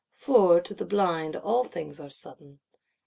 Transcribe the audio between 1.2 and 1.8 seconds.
all